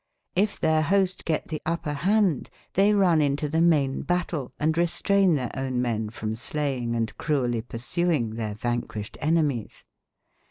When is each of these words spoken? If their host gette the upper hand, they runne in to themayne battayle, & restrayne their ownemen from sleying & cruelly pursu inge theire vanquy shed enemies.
If 0.35 0.59
their 0.59 0.81
host 0.81 1.25
gette 1.27 1.49
the 1.49 1.61
upper 1.63 1.93
hand, 1.93 2.49
they 2.73 2.91
runne 2.95 3.21
in 3.21 3.35
to 3.35 3.47
themayne 3.47 4.01
battayle, 4.03 4.51
& 4.55 4.59
restrayne 4.73 5.35
their 5.35 5.51
ownemen 5.55 6.09
from 6.11 6.33
sleying 6.35 7.05
& 7.17 7.17
cruelly 7.19 7.61
pursu 7.61 8.11
inge 8.11 8.33
theire 8.33 8.55
vanquy 8.57 9.03
shed 9.03 9.19
enemies. 9.21 9.85